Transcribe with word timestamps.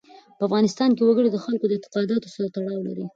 په 0.37 0.43
افغانستان 0.47 0.89
کې 0.95 1.03
وګړي 1.05 1.29
د 1.31 1.37
خلکو 1.45 1.65
د 1.67 1.71
اعتقاداتو 1.75 2.31
سره 2.35 2.47
تړاو 2.55 2.85
لري. 2.87 3.05